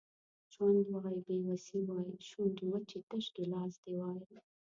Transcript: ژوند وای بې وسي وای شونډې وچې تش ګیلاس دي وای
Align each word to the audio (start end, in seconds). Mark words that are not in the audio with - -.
ژوند 0.53 0.81
وای 0.91 1.17
بې 1.25 1.37
وسي 1.47 1.79
وای 1.87 2.09
شونډې 2.29 2.65
وچې 2.69 2.99
تش 3.09 3.25
ګیلاس 3.35 3.73
دي 3.83 3.93
وای 3.99 4.19